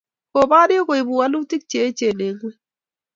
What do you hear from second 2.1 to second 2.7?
eng ng'ony.